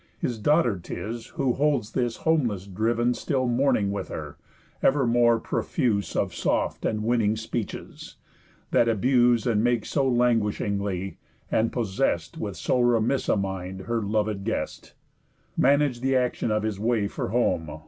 [0.17, 4.35] His daughter 'tis, who holds this homeless driv'n Still mourning with her;
[4.81, 8.15] evermore profuse Of soft and winning speeches,
[8.71, 11.19] that abuse And make so languishingly,
[11.51, 14.95] and possest With so remiss a mind her loved guest,
[15.55, 17.79] Manage the action of his way for home.